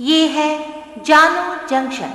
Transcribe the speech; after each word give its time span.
ये 0.00 0.26
है 0.26 0.58
जानो 1.04 1.68
जंक्शन। 1.68 2.08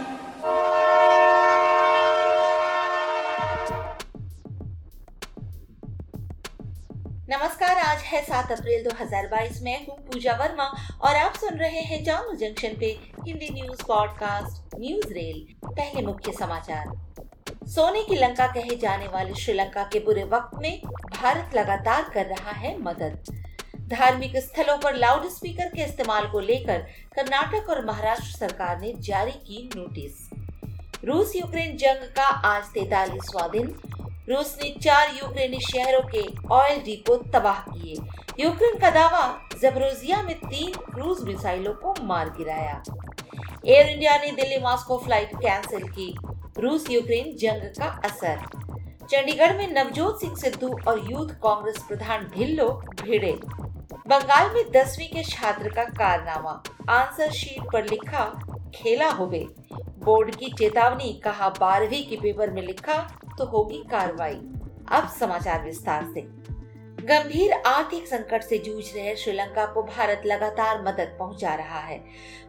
नमस्कार, 7.29 7.77
आज 7.77 8.01
है 8.01 8.21
सात 8.21 8.51
अप्रैल 8.51 8.83
2022 8.83 9.61
में 9.61 9.87
हूँ 9.87 9.97
पूजा 9.97 10.33
वर्मा 10.33 10.63
और 11.01 11.15
आप 11.15 11.33
सुन 11.33 11.55
रहे 11.55 11.79
हैं 11.79 12.03
जानो 12.03 12.35
जंक्शन 12.35 12.69
पे 12.79 12.99
Hindi 13.27 13.49
news 13.53 13.83
podcast, 13.83 14.75
news 14.79 15.13
reel, 15.13 15.55
पहले 15.65 16.01
मुख्य 16.01 16.31
समाचार। 16.31 16.85
सोने 17.67 18.03
की 18.03 18.15
लंका 18.15 18.47
कहे 18.47 18.75
जाने 18.75 19.07
वाले 19.07 19.35
श्रीलंका 19.35 19.83
के 19.83 19.99
बुरे 19.99 20.23
वक्त 20.23 20.51
में 20.61 20.81
भारत 21.21 21.55
लगातार 21.55 22.11
कर 22.13 22.25
रहा 22.25 22.51
है 22.51 22.81
मदद। 22.81 23.38
धार्मिक 23.89 24.35
स्थलों 24.37 24.77
पर 24.77 24.95
लाउड 24.95 25.27
स्पीकर 25.29 25.67
के 25.67 25.83
इस्तेमाल 25.83 26.27
को 26.31 26.39
लेकर 26.39 26.79
कर्नाटक 27.15 27.69
और 27.69 27.85
महाराष्ट्र 27.85 28.37
सरकार 28.37 28.79
ने 28.81 28.93
जारी 28.99 29.31
की 29.31 29.69
नोटिस। 29.75 30.29
रूस 31.05 31.35
यूक्रेन 31.35 31.75
जंग 31.77 32.03
का 32.15 32.25
आज 32.47 32.63
तैतालीसवा 32.63 33.47
दिन। 33.47 33.73
रूस 34.29 34.55
ने 34.61 34.69
चार 34.81 35.15
यूक्रेनी 35.15 35.59
शहरों 35.61 36.01
के 36.09 36.23
ऑयल 36.51 36.81
डिपो 36.81 37.15
तबाह 37.33 37.61
किए। 37.61 37.95
यूक्रेन 38.39 38.77
का 38.79 38.89
दावा, 38.89 39.23
जबरोजिया 39.61 40.21
में 40.21 40.35
तीन 40.35 40.73
क्रूज 40.91 41.23
मिसाइलों 41.23 41.73
को 41.73 41.95
मार 42.03 42.29
गिराया। 42.29 42.81
एयर 43.67 43.89
इंडिया 43.89 44.17
ने 44.17 44.31
दिल्ली 44.31 44.59
मॉस्को 44.59 44.97
फ़्लाइट 44.97 45.35
कैंसिल 45.35 45.87
की। 45.89 46.13
रूस 46.59 46.89
यूक्रेन 46.91 47.35
जंग 47.37 47.61
का 47.79 47.89
असर। 48.05 48.45
चंडीगढ़ 49.11 49.55
में 49.57 49.67
नवजोत 49.73 50.19
सिंह 50.21 50.35
सिद्धू 50.35 50.69
और 50.87 50.99
यूथ 51.11 51.29
कांग्रेस 51.43 51.83
प्रधान 51.87 52.31
ढिल्लो 52.35 52.69
भिड़े। 53.03 53.31
बंगाल 54.09 54.49
में 54.53 54.71
दसवीं 54.71 55.07
के 55.07 55.23
छात्र 55.23 55.69
का 55.69 55.83
कारनामा। 55.83 56.51
आंसर 56.89 57.31
शीट 57.31 57.63
पर 57.73 57.83
लिखा, 57.83 58.23
खेला 58.75 59.09
हो 59.09 59.27
गई 59.27 59.47
बोर्ड 60.03 60.35
की 60.35 60.49
चेतावनी, 60.51 61.11
कहा, 61.23 61.49
बारहवीं 61.49 62.03
के 62.09 62.15
पेपर 62.15 62.51
में 62.51 62.61
लिखा 62.61 62.95
तो 63.37 63.45
होगी 63.45 63.83
कार्रवाई। 63.91 64.39
अब 64.91 65.09
समाचार 65.19 65.63
विस्तार 65.65 66.07
से। 66.13 66.21
गंभीर 66.99 67.51
आर्थिक 67.67 68.07
संकट 68.07 68.43
से 68.43 68.57
जूझ 68.57 68.83
रहे 68.95 69.15
श्रीलंका 69.15 69.65
को 69.65 69.81
भारत 69.83 70.21
लगातार 70.25 70.81
मदद 70.81 71.15
पहुँचा 71.19 71.53
रहा 71.55 71.79
है। 71.79 71.97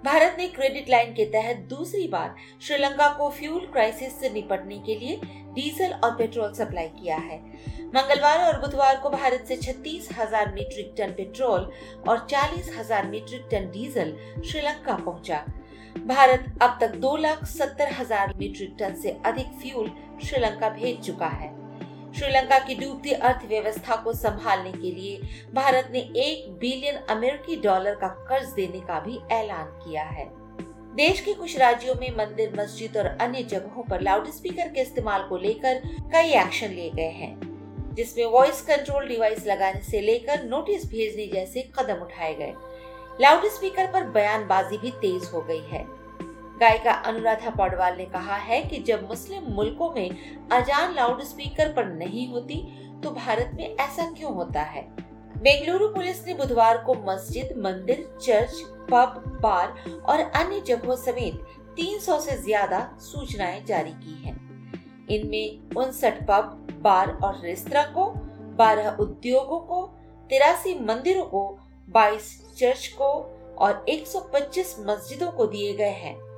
भारत 0.04 0.36
ने 0.38 0.46
क्रेडिट 0.48 0.88
लाइन 0.90 1.12
के 1.14 1.24
तहत 1.24 1.56
दूसरी 1.70 2.06
बार 2.08 2.34
श्रीलंका 2.62 3.08
को 3.18 3.28
फ्यूल 3.30 3.66
क्राइसिस 3.72 4.18
से 4.20 4.30
निपटने 4.30 4.78
के 4.86 4.94
लिए 4.94 5.20
डीजल 5.54 5.92
और 5.94 6.16
पेट्रोल 6.16 6.52
सप्लाई 6.54 6.88
किया 6.90 7.16
है। 7.18 7.38
मंगलवार 7.94 8.44
और 8.46 8.60
बुधवार 8.60 8.96
को 9.02 9.10
भारत 9.10 9.44
से 9.48 9.56
छत्तीस 9.56 10.08
हज़ार 10.18 10.52
मीट्रिक 10.54 10.94
टन 10.98 11.14
पेट्रोल 11.16 11.70
और 12.08 12.26
चालीस 12.30 12.74
हज़ार 12.78 13.06
मीट्रिक 13.06 13.48
टन 13.50 13.70
डीजल 13.70 14.16
श्रीलंका 14.42 14.96
पहुँचा। 14.96 15.44
भारत 16.06 16.52
अब 16.62 16.78
तक 16.80 16.96
दो 16.96 17.16
लाख 17.16 17.44
सत्तर 17.48 17.92
हज़ार 17.92 18.34
मीट्रिक 18.38 18.76
टन 18.78 19.00
से 19.02 19.16
अधिक 19.26 19.58
फ्यूल 19.62 19.90
श्रीलंका 20.24 20.68
भेज 20.70 21.00
चुका 21.06 21.28
है। 21.28 21.59
श्रीलंका 22.16 22.58
की 22.58 22.74
डूबती 22.74 23.10
अर्थव्यवस्था 23.12 23.96
को 23.96 24.12
संभालने 24.12 24.72
के 24.72 24.90
लिए 24.90 25.20
भारत 25.54 25.88
ने 25.92 25.98
एक 25.98 26.50
बिलियन 26.60 26.96
अमेरिकी 27.10 27.56
डॉलर 27.56 27.94
का 27.94 28.08
कर्ज 28.28 28.48
देने 28.48 28.80
का 28.80 28.98
भी 29.00 29.18
ऐलान 29.32 29.66
किया 29.84 30.02
है। 30.02 30.28
देश 30.96 31.20
के 31.20 31.32
कुछ 31.34 31.56
राज्यों 31.58 31.94
में 31.94 32.10
मंदिर, 32.16 32.52
मस्जिद 32.60 32.96
और 32.96 33.06
अन्य 33.06 33.42
जगहों 33.42 33.82
पर 33.82 34.00
लाउडस्पीकर 34.00 34.68
के 34.68 34.80
इस्तेमाल 34.80 35.26
को 35.28 35.36
लेकर 35.36 35.80
कई 36.12 36.32
एक्शन 36.40 36.68
लिए 36.68 36.90
गए 36.90 37.10
हैं, 37.12 37.94
जिसमें 37.94 38.24
वॉइस 38.24 38.62
कंट्रोल 38.62 39.06
डिवाइस 39.08 39.46
लगाने 39.46 39.82
से 39.82 40.00
लेकर 40.00 40.44
नोटिस 40.44 40.86
भेजने 40.86 41.26
जैसे 41.26 41.62
कदम 41.78 42.02
उठाए 42.02 42.34
गए। 42.34 42.52
लाउडस्पीकर 43.20 43.86
पर 43.86 44.04
बयानबाजी 44.10 44.78
भी 44.78 44.90
तेज 44.90 45.30
हो 45.34 45.40
गई 45.40 45.64
है। 45.68 45.84
गायिका 46.60 46.92
अनुराधा 46.92 47.50
पौडवाल 47.50 47.96
ने 47.96 48.04
कहा 48.04 48.36
है 48.36 48.62
कि 48.62 48.78
जब 48.78 49.08
मुस्लिम 49.08 49.42
मुल्कों 49.48 49.90
में 49.90 50.48
अजान 50.52 50.94
लाउड 50.94 51.22
स्पीकर 51.22 51.72
पर 51.72 51.86
नहीं 51.86 52.28
होती 52.32 52.56
तो 53.02 53.10
भारत 53.10 53.50
में 53.54 53.76
ऐसा 53.76 54.10
क्यों 54.10 54.34
होता 54.34 54.62
है 54.62 54.82
बेंगलुरु 55.38 55.88
पुलिस 55.88 56.26
ने 56.26 56.34
बुधवार 56.34 56.78
को 56.78 56.94
मस्जिद, 56.94 57.54
मंदिर, 57.58 58.18
चर्च, 58.22 58.52
पब, 58.90 59.38
बार 59.42 59.74
और 60.08 60.20
अन्य 60.20 60.60
जगहों 60.60 60.96
समेत 60.96 61.40
300 61.80 62.20
से 62.20 62.36
ज़्यादा 62.36 62.96
सूचनाएँ 63.00 63.64
जारी 63.64 63.92
की 63.92 64.22
हैं। 64.24 64.36
इनमें 65.10 65.74
उनसठ 65.76 66.22
पब, 66.22 66.66
बार 66.82 67.18
और 67.24 67.40
रेस्तरा 67.42 67.82
को 67.82 68.12
12 68.56 68.98
उद्योगों 69.00 69.60
को, 69.60 69.86
तिरासी 70.30 70.78
मंदिरों 70.80 71.24
को 71.24 71.58
22 71.88 72.54
चर्च 72.56 72.86
को 72.86 73.12
और 73.58 73.84
125 73.88 74.76
मस्जिदों 74.80 75.30
को 75.30 75.46
दिए 75.46 75.72
गए 75.74 75.96
हैं 75.98 76.29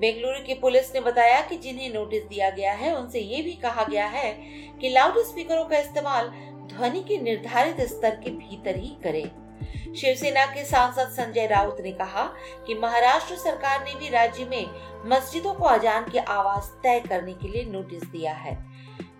बेंगलुरु 0.00 0.40
की 0.46 0.54
पुलिस 0.54 0.94
ने 0.94 1.00
बताया 1.00 1.40
कि 1.40 1.56
जिन्हें 1.56 1.92
नोटिस 1.94 2.24
दिया 2.24 2.50
गया 2.50 2.72
है, 2.72 2.94
उनसे 2.96 3.20
ये 3.20 3.42
भी 3.42 3.52
कहा 3.52 3.84
गया 3.84 4.06
है 4.06 4.32
कि 4.80 4.88
लाउड 4.88 5.18
स्पीकरों 5.18 5.64
का 5.64 5.78
इस्तेमाल 5.78 6.28
ध्वनि 6.68 7.00
के 7.00 7.18
निर्धारित 7.18 7.80
स्तर 7.80 8.14
के 8.14 8.30
भीतर 8.30 8.76
ही 8.76 8.96
करें। 9.04 9.94
शिवसेना 9.94 10.44
के 10.46 10.64
सांसद 10.64 11.08
संजय 11.10 11.46
राउत 11.46 11.80
ने 11.80 11.92
कहा 11.92 12.24
कि 12.66 12.74
महाराष्ट्र 12.74 13.36
सरकार 13.36 13.84
ने 13.84 13.94
भी 13.94 14.08
राज्य 14.08 14.44
में 14.44 14.66
मस्जिदों 15.06 15.52
को 15.54 15.64
अजान 15.64 16.10
की 16.10 16.18
आवाज़ 16.18 16.70
तय 16.82 17.00
करने 17.00 17.32
के 17.32 17.48
लिए 17.48 17.64
नोटिस 17.64 18.02
दिया 18.02 18.32
है 18.32 18.56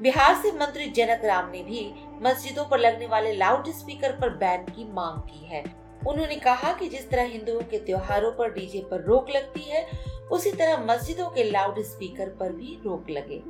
बिहार 0.03 0.34
से 0.43 0.53
मंत्री 0.53 0.89
जनक 0.91 1.25
राम 1.25 1.51
ने 1.51 1.63
भी 1.63 1.93
मस्जिदों 2.23 2.65
पर 2.65 2.79
लगने 2.79 3.07
वाले 3.07 3.33
लाउड 3.33 3.71
स्पीकर 3.71 4.13
पर 4.13 4.31
बैन 4.37 4.65
की 4.67 4.84
मांग 4.93 5.21
की 5.21 5.47
है 5.47 5.65
उन्होंने 6.07 6.37
कहा 6.37 6.73
कि 6.73 6.89
जिस 6.89 7.09
तरह 7.11 7.23
हिंदुओं 7.23 7.61
के 7.61 7.79
त्योहारों 7.79 8.31
पर 8.33 8.53
डीजे 8.53 8.81
पर 8.91 9.03
रोक 9.03 9.31
लगती 9.31 9.61
है 9.61 9.87
उसी 10.33 10.53
तरह 10.53 10.85
मस्जिदों 10.85 11.31
के 11.31 11.51
लाउड 11.51 11.83
स्पीकर 11.83 12.29
पर 12.29 12.53
भी 12.53 12.79
रोक 12.85 13.11
लगे। 13.11 13.43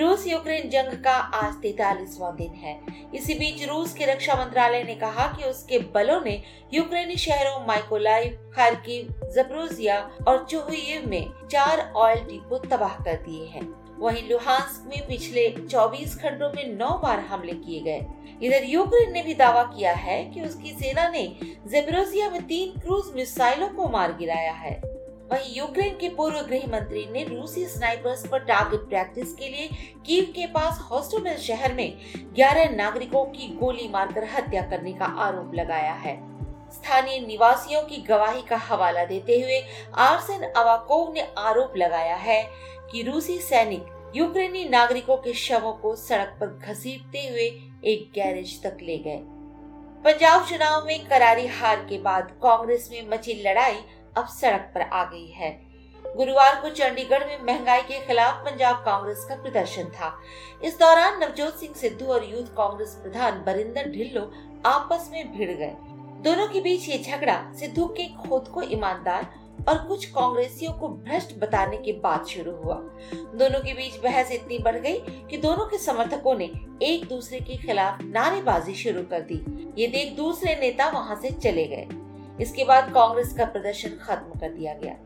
रूस 0.00 0.26
यूक्रेन 0.26 0.68
जंग 0.70 1.04
का 1.04 1.12
आज 1.12 1.54
तैतालीसवा 1.54 2.30
दिन 2.30 2.52
है। 2.52 2.80
इसी 3.14 3.34
बीच 3.34 3.68
रूस 3.68 3.94
के 3.94 4.04
रक्षा 4.04 4.34
मंत्रालय 4.34 4.82
ने 4.82 4.94
कहा 4.94 5.26
कि 5.26 5.44
उसके 5.44 5.78
बलों 5.78 6.20
ने 6.20 6.42
यूक्रेनी 6.74 7.16
शहरों 7.16 7.66
माइकोलाइव, 7.66 8.52
खार्किव 8.56 9.30
जपरोजिया 9.30 10.10
और 10.28 10.46
चोहुइव 10.50 11.08
में 11.08 11.32
चार 11.52 11.92
ऑयल 11.96 12.18
डिपो 12.18 12.58
तबाह 12.58 13.04
कर 13.04 13.14
दिए 13.14 13.46
हैं। 13.46 13.96
वहीं 13.98 14.28
लुहांस्क 14.28 14.84
में 14.88 15.06
पिछले 15.06 15.50
24 15.50 16.16
घंटों 16.16 16.52
में 16.56 16.76
नौ 16.76 16.90
बार 16.98 17.20
हमले 17.20 17.52
किए 17.52 17.80
गए। 17.80 18.06
इधर 18.42 18.64
यूक्रेन 18.64 19.12
ने 19.12 19.22
भी 19.22 19.34
दावा 19.34 19.62
किया 19.62 19.92
है 19.92 20.24
कि 20.24 20.40
उसकी 20.40 20.70
सेना 20.70 21.08
ने 21.08 21.36
जेबरोजिया 21.42 22.30
में 22.30 22.42
तीन 22.46 22.80
क्रूज 22.80 23.04
मिसाइलों 23.14 23.68
को 23.68 23.88
मार 23.88 24.12
गिराया 24.12 24.52
है। 24.52 24.95
वहीं 25.32 25.54
यूक्रेन 25.54 25.96
के 25.96 26.08
पूर्व 26.08 26.40
गृह 26.40 26.66
मंत्री 26.66 27.06
ने 27.12 27.22
रूसी 27.24 27.64
स्नाइपर्स 27.66 28.26
पर 28.26 28.38
टारगेट 28.38 28.80
प्रैक्टिस 28.80 29.34
के 29.34 29.48
लिए 29.48 29.68
कीव 30.06 30.24
के 30.24 30.46
पास 30.46 30.78
हॉस्टोमेल 30.90 31.36
शहर 31.36 31.72
में 31.74 31.96
11 32.34 32.70
नागरिकों 32.70 33.24
की 33.24 33.48
गोली 33.56 33.88
मारकर 33.88 34.24
हत्या 34.24 34.62
करने 34.62 34.92
का 34.92 35.04
आरोप 35.04 35.54
लगाया 35.54 35.92
है। 35.92 36.14
स्थानीय 36.70 37.18
निवासियों 37.20 37.82
की 37.82 37.96
गवाही 38.02 38.42
का 38.42 38.56
हवाला 38.56 39.04
देते 39.04 39.40
हुए 39.40 39.60
आर्सेन 39.98 40.42
अवाकोव 40.42 41.12
ने 41.12 41.26
आरोप 41.38 41.76
लगाया 41.76 42.16
है 42.16 42.42
कि 42.92 43.02
रूसी 43.02 43.38
सैनिक 43.38 44.12
यूक्रेनी 44.16 44.64
नागरिकों 44.64 45.16
के 45.16 45.32
शवों 45.32 45.72
को 45.72 45.94
सड़क 45.96 46.36
पर 46.40 46.46
घसीटते 46.46 47.28
हुए 47.28 47.50
एक 47.84 48.10
गैरेज 48.14 48.62
तक 48.62 48.78
ले 48.82 48.98
गए। 48.98 49.20
पंजाब 50.04 50.46
चुनाव 50.46 50.86
में 50.86 51.06
करारी 51.06 51.46
हार 51.46 51.86
के 51.88 51.98
बाद 51.98 52.30
कांग्रेस 52.42 52.88
में 52.92 53.08
मची 53.08 53.42
लड़ाई 53.42 53.78
अब 54.16 54.26
सड़क 54.26 54.70
पर 54.74 54.80
आ 54.80 55.04
गई 55.04 55.26
है। 55.26 55.50
गुरुवार 56.16 56.60
को 56.62 56.68
चंडीगढ़ 56.70 57.26
में 57.26 57.38
महँगाई 57.42 57.82
के 57.82 57.98
खिलाफ 58.06 58.34
पंजाब 58.34 58.76
कांग्रेस 58.76 59.24
का 59.28 59.34
प्रदर्शन 59.34 59.84
था। 59.84 60.12
इस 60.64 60.78
दौरान 60.78 61.18
नवजोत 61.22 61.58
सिंह 61.60 61.74
सिद्धू 61.74 62.06
और 62.06 62.24
यूथ 62.24 62.54
कांग्रेस 62.56 62.94
प्रधान 63.02 63.42
बरिंदर 63.46 63.90
ढिल्लो 63.90 64.30
आपस 64.66 65.08
में 65.12 65.36
भिड़ 65.36 65.50
गए। 65.50 65.74
दोनों 66.22 66.46
के 66.48 66.60
बीच 66.60 66.88
ये 66.88 66.98
झगड़ा 66.98 67.52
सिद्धू 67.52 67.86
के 67.86 68.06
खुद 68.28 68.48
को 68.48 68.62
ईमानदार 68.62 69.28
और 69.68 69.78
कुछ 69.78 70.04
कांग्रेसियों 70.04 70.72
को 70.72 70.88
भ्रष्ट 70.88 71.36
बताने 71.38 71.76
के 71.76 71.92
बाद 71.92 72.24
शुरू 72.26 72.52
हुआ। 72.56 72.74
दोनों 73.14 73.60
के 73.60 73.72
बीच 73.72 74.00
बहस 74.02 74.32
इतनी 74.32 74.58
बढ़ 74.58 74.76
गई 74.76 74.98
कि 75.30 75.36
दोनों 75.36 75.66
के 75.66 75.78
समर्थकों 75.78 76.34
ने 76.38 76.50
एक 76.82 77.08
दूसरे 77.08 77.40
के 77.40 77.56
खिलाफ 77.56 78.02
नारेबाजी 78.02 78.74
शुरू 78.74 79.02
कर 79.02 79.20
दी। 79.20 79.44
ये 79.78 79.86
देख 79.86 80.16
दूसरे 80.16 80.54
नेता 80.54 80.88
वहाँ 80.88 81.20
से 81.22 81.30
चले 81.30 81.64
गए। 81.64 81.86
इसके 82.40 82.64
बाद 82.64 82.92
कांग्रेस 82.94 83.32
का 83.32 83.44
प्रदर्शन 83.44 83.98
खत्म 84.02 84.38
कर 84.40 84.52
दिया 84.52 84.74
गया। 84.74 84.96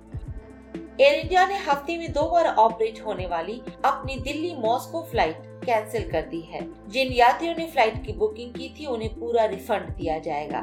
एयर 1.01 1.15
इंडिया 1.15 1.47
ने 1.47 1.57
हफ़्ते 1.59 1.97
में 1.99 2.13
दो 2.13 2.23
बार 2.31 2.47
ऑपरेट 2.47 3.01
होने 3.07 3.27
वाली 3.27 3.61
अपनी 3.85 4.17
दिल्ली 4.17 4.55
मॉस्को 4.55 5.03
फ़्लाइट 5.03 5.49
कैंसिल 5.65 6.11
कर 6.11 6.23
दी 6.23 6.41
है। 6.43 6.61
जिन 6.91 7.13
यात्रियों 7.13 7.55
ने 7.57 7.67
फ़्लाइट 7.67 8.05
की 8.07 8.13
बुकिंग 8.13 8.53
की 8.55 8.69
थी, 8.79 8.87
उन्हें 8.87 9.15
पूरा 9.15 9.45
रिफंड 9.45 9.89
दिया 9.97 10.19
जाएगा। 10.19 10.61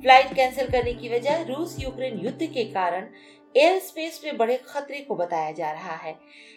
फ़्लाइट 0.00 0.34
कैंसिल 0.34 0.70
करने 0.70 0.94
की 0.94 1.08
वजह 1.08 1.42
रूस 1.48 1.76
यूक्रेन 1.80 2.18
युद्ध 2.18 2.42
के 2.44 2.64
कारण 2.64 3.06
एयर 3.54 3.78
स्पेस 3.78 4.20
में 4.24 4.36
बड़े 4.36 4.56
खतरे 4.66 4.98
को 4.98 5.14
बताया 5.14 5.50
जा 5.52 5.70
रहा 5.72 5.94
है। 5.96 6.16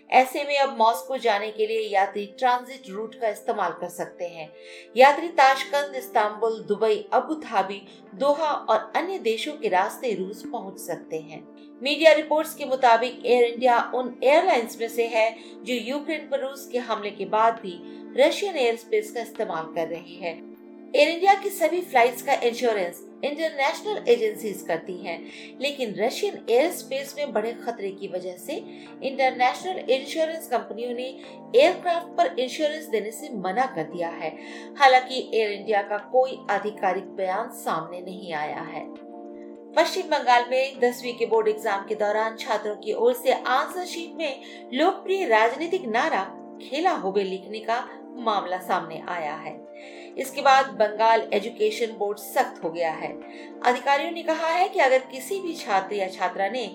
ऐसे 0.09 0.43
में 0.43 0.57
अब 0.57 0.77
मॉस्को 0.77 1.17
जाने 1.17 1.51
के 1.51 1.67
लिए 1.67 1.87
यात्री 1.89 2.25
ट्रांजिट 2.39 2.89
रूट 2.89 3.15
का 3.15 3.29
इस्तेमाल 3.29 3.71
कर 3.71 3.89
सकते 3.89 4.25
हैं। 4.25 4.49
यात्री 4.97 5.27
Tashkent, 5.27 5.95
Istanbul, 5.95 6.59
Dubai, 6.59 6.95
Abu 7.13 7.35
Dhabi, 7.35 7.81
Doha 8.15 8.51
और 8.51 8.91
अन्य 8.95 9.19
देशों 9.19 9.53
के 9.53 9.69
रास्ते 9.69 10.13
रूस 10.13 10.43
पहुँच 10.51 10.79
सकते 10.79 11.19
हैं। 11.19 11.41
मीडिया 11.81 12.13
रिपोर्ट्स 12.13 12.55
के 12.55 12.65
मुताबिक 12.65 13.25
एयर 13.25 13.43
इंडिया 13.43 13.79
उन 13.95 14.13
एयरलाइंस 14.23 14.79
में 14.81 14.87
से 14.87 15.07
है 15.07 15.29
जो 15.63 15.73
यूक्रेन 15.73 16.27
पर 16.29 16.39
रूस 16.39 16.67
के 16.71 16.77
हमले 16.79 17.11
के 17.11 17.25
बाद 17.25 17.59
भी 17.63 17.79
रशियन 18.17 18.55
एयर 18.57 18.75
स्पेस 18.75 19.11
का 19.11 19.21
इस्तेमाल 19.21 19.73
कर 19.75 19.87
रही 19.87 20.15
है। 20.15 20.31
एयर 20.95 21.09
इंडिया 21.09 21.33
की 21.33 21.49
सभी 21.49 21.81
फ्लाइट्स 21.81 22.21
का 22.21 22.33
इंश्योरेंस 22.41 23.03
इंटरनेशनल 23.23 24.03
एजेंसीज 24.07 24.61
करती 24.67 24.97
हैं। 24.97 25.19
लेकिन 25.61 25.95
रशियन 25.99 26.45
एयर 26.49 26.71
स्पेस 26.71 27.15
में 27.17 27.33
बड़े 27.33 27.53
खतरे 27.53 27.91
की 27.91 28.07
वजह 28.07 28.35
से 28.37 28.55
इंटरनेशनल 29.03 29.79
इंश्योरेंस 29.91 30.47
कंपनियों 30.47 30.93
ने 30.93 31.07
एयरक्राफ्ट 31.55 32.07
पर 32.07 32.39
इंश्योरेंस 32.39 32.85
देने 32.85 33.11
से 33.11 33.29
मना 33.35 33.65
कर 33.65 33.83
दिया 33.83 34.09
है। 34.09 34.35
हालाँकि 34.79 35.29
एयर 35.33 35.51
इंडिया 35.51 35.81
का 35.81 35.97
कोई 36.11 36.37
आधिकारिक 36.49 37.03
बयान 37.03 37.49
सामने 37.49 38.01
नहीं 38.01 38.33
आया 38.33 38.61
है। 38.63 38.85
पश्चिम 39.75 40.05
बंगाल 40.07 40.45
में 40.51 40.79
दसवीं 40.79 41.13
के 41.13 41.25
बोर्ड 41.25 41.47
एग्ज़ाम 41.47 41.85
के 41.85 41.95
दौरान 41.95 42.35
छात्रों 42.35 42.75
की 42.75 42.93
ओर 42.93 43.13
से 43.13 43.31
आंसर 43.31 43.85
शीट 43.85 44.17
में 44.17 44.41
लोकप्रिय 44.73 45.25
राजनीतिक 45.25 45.85
नारा 45.85 46.21
खेला 46.59 46.91
होबे 46.95 47.23
लिखने 47.23 47.59
का 47.59 47.83
मामला 48.17 48.57
सामने 48.59 49.01
आया 49.09 49.33
है। 49.35 49.55
इसके 50.17 50.41
बाद 50.41 50.69
बंगाल 50.75 51.27
एजुकेशन 51.33 51.91
बोर्ड 51.97 52.17
सख्त 52.19 52.63
हो 52.63 52.69
गया 52.69 52.91
है। 52.91 53.11
अधिकारियों 53.65 54.11
ने 54.11 54.23
कहा 54.23 54.47
है 54.47 54.67
कि 54.69 54.79
अगर 54.79 54.99
किसी 55.11 55.39
भी 55.41 55.53
छात्र 55.55 55.95
या 55.95 56.07
छात्रा 56.09 56.47
ने 56.49 56.65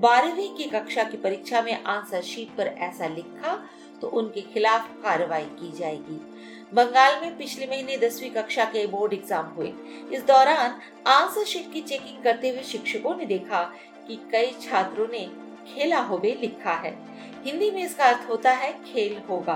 बारहवीं 0.00 0.48
की 0.56 0.64
कक्षा 0.70 1.02
की 1.02 1.16
परीक्षा 1.16 1.60
में 1.62 1.82
आंसर 1.84 2.22
शीट 2.22 2.56
पर 2.56 2.66
ऐसा 2.80 3.06
लिखा 3.08 3.58
तो 4.00 4.08
उनके 4.08 4.40
खिलाफ 4.52 4.88
कार्रवाई 5.02 5.44
की 5.54 5.70
जाएगी। 5.78 6.20
बंगाल 6.74 7.20
में 7.20 7.36
पिछले 7.38 7.66
महीने 7.66 7.96
दसवीं 7.98 8.30
कक्षा 8.30 8.64
के 8.64 8.86
बोर्ड 8.86 9.12
एग्ज़ाम 9.12 9.46
हुए। 9.46 9.72
इस 10.12 10.22
दौरान 10.24 10.80
आंसर 11.08 11.44
शीट 11.44 11.72
की 11.72 11.80
चेकिंग 11.82 12.22
करते 12.24 12.48
हुए 12.48 12.62
शिक्षकों 12.64 13.14
ने 13.16 13.26
देखा 13.26 13.62
कि 14.06 14.16
कई 14.32 14.54
छात्रों 14.62 15.06
ने 15.08 15.24
खेला 15.66 16.00
होबे 16.02 16.36
लिखा 16.40 16.72
है। 16.74 16.92
हिंदी 17.44 17.70
में 17.70 17.82
इसका 17.84 18.04
अर्थ 18.04 18.28
होता 18.30 18.50
है 18.52 18.72
खेल 18.84 19.16
होगा। 19.30 19.54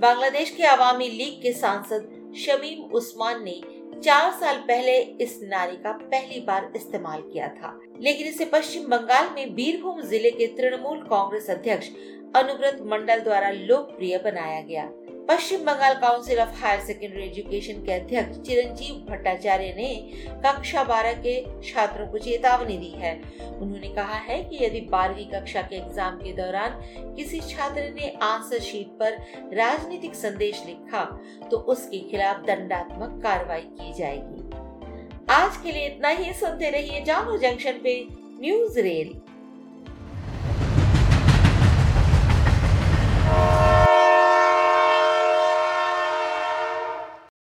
बांग्लादेश 0.00 0.50
के 0.50 0.64
आवामी 0.66 1.08
लीग 1.08 1.40
के 1.42 1.52
सांसद 1.52 2.34
शमीम 2.36 2.82
उस्मान 2.92 3.42
ने 3.44 3.60
चार 4.04 4.30
साल 4.32 4.56
पहले 4.58 4.96
इस 5.22 5.38
नारे 5.42 5.76
का 5.76 5.92
पहली 5.92 6.40
बार 6.40 6.70
इस्तेमाल 6.76 7.20
किया 7.22 7.48
था। 7.50 7.78
लेकिन 8.00 8.26
इसे 8.26 8.44
पश्चिम 8.44 8.88
बंगाल 8.88 9.30
में 9.34 9.54
बीरभूम 9.54 10.00
ज़िले 10.02 10.30
के 10.30 10.46
तृणमूल 10.56 10.98
कांग्रेस 11.04 11.50
अध्यक्ष 11.50 11.88
अनुव्रत 12.36 12.82
मंडल 12.82 13.20
द्वारा 13.20 13.50
लोकप्रिय 13.50 14.18
बनाया 14.18 14.60
गया। 14.60 14.84
पश्चिम 15.28 15.64
Bengal 15.66 15.94
council 16.00 16.38
of 16.40 16.50
higher 16.56 16.80
secondary 16.80 17.22
education 17.22 17.80
के 17.84 17.92
अध्यक्ष 17.92 18.36
चिरंजीव 18.38 18.94
भट्टाचार्य 19.08 19.72
ने 19.76 19.88
कक्षा 20.44 20.84
बारह 20.84 21.14
के 21.22 21.34
छात्रों 21.62 22.06
को 22.08 22.18
चेतावनी 22.18 22.76
दी 22.78 22.90
है। 22.96 23.12
उन्होंने 23.52 23.88
कहा 23.94 24.18
है 24.26 24.42
कि 24.44 24.64
यदि 24.64 24.80
बारहवीं 24.90 25.26
कक्षा 25.30 25.62
के 25.62 25.76
एग्ज़ाम 25.76 26.18
के 26.18 26.32
दौरान 26.32 26.78
किसी 27.16 27.40
छात्र 27.48 27.88
ने 27.94 28.12
आंसर 28.22 28.60
शीट 28.60 28.96
पर 29.00 29.18
राजनीतिक 29.56 30.14
संदेश 30.14 30.62
लिखा 30.66 31.04
तो 31.50 31.56
उसके 31.66 31.98
खिलाफ 32.10 32.46
दंडात्मक 32.46 33.20
कार्रवाई 33.22 33.68
की 33.72 33.92
जाएगी। 33.94 34.42
आज 35.32 35.56
के 35.56 35.72
लिए 35.72 35.86
इतना 35.86 36.08
ही। 36.10 36.32
सुनते 36.34 36.70
रहिए 36.70 37.00
जानो 37.04 37.38
जंक्शन 37.38 37.80
पे 37.84 38.00
न्यूज़ 38.40 38.78
रेल 38.80 39.14